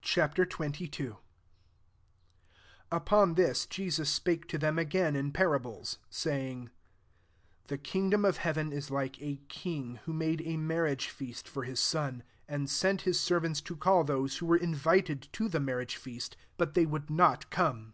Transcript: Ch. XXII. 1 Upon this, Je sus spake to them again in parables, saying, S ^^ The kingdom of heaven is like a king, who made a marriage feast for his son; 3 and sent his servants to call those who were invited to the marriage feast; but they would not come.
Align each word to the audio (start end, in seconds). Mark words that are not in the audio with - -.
Ch. 0.00 0.14
XXII. 0.16 0.88
1 1.10 1.16
Upon 2.90 3.34
this, 3.34 3.66
Je 3.66 3.90
sus 3.90 4.08
spake 4.08 4.48
to 4.48 4.56
them 4.56 4.78
again 4.78 5.14
in 5.16 5.32
parables, 5.32 5.98
saying, 6.08 6.62
S 6.62 6.70
^^ 7.64 7.66
The 7.66 7.76
kingdom 7.76 8.24
of 8.24 8.38
heaven 8.38 8.72
is 8.72 8.90
like 8.90 9.20
a 9.20 9.42
king, 9.50 9.96
who 10.06 10.14
made 10.14 10.40
a 10.46 10.56
marriage 10.56 11.08
feast 11.10 11.46
for 11.46 11.64
his 11.64 11.78
son; 11.78 12.22
3 12.48 12.54
and 12.54 12.70
sent 12.70 13.02
his 13.02 13.20
servants 13.20 13.60
to 13.60 13.76
call 13.76 14.02
those 14.02 14.38
who 14.38 14.46
were 14.46 14.56
invited 14.56 15.28
to 15.34 15.46
the 15.50 15.60
marriage 15.60 15.96
feast; 15.96 16.38
but 16.56 16.72
they 16.72 16.86
would 16.86 17.10
not 17.10 17.50
come. 17.50 17.92